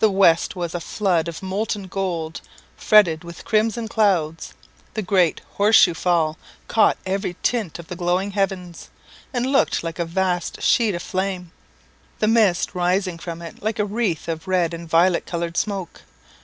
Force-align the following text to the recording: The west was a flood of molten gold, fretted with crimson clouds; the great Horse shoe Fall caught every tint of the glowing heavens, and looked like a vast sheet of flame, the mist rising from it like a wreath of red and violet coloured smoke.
The 0.00 0.10
west 0.10 0.54
was 0.54 0.74
a 0.74 0.80
flood 0.80 1.26
of 1.26 1.42
molten 1.42 1.84
gold, 1.86 2.42
fretted 2.76 3.24
with 3.24 3.46
crimson 3.46 3.88
clouds; 3.88 4.52
the 4.92 5.00
great 5.00 5.40
Horse 5.54 5.76
shoe 5.76 5.94
Fall 5.94 6.36
caught 6.68 6.98
every 7.06 7.36
tint 7.42 7.78
of 7.78 7.86
the 7.86 7.96
glowing 7.96 8.32
heavens, 8.32 8.90
and 9.32 9.46
looked 9.46 9.82
like 9.82 9.98
a 9.98 10.04
vast 10.04 10.60
sheet 10.60 10.94
of 10.94 11.02
flame, 11.02 11.52
the 12.18 12.28
mist 12.28 12.74
rising 12.74 13.16
from 13.18 13.40
it 13.40 13.62
like 13.62 13.78
a 13.78 13.86
wreath 13.86 14.28
of 14.28 14.46
red 14.46 14.74
and 14.74 14.86
violet 14.90 15.24
coloured 15.24 15.56
smoke. 15.56 16.02